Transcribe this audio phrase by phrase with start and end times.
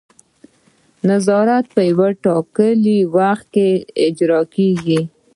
[1.09, 3.69] نظارت په یو ټاکلي وخت کې
[4.05, 5.01] اجرا کیږي.